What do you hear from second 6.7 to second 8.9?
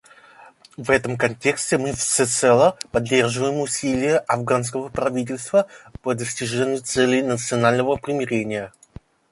целей национального примирения.